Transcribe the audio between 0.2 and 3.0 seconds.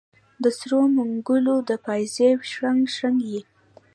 د سرو منګولو د پایزیب شرنګ،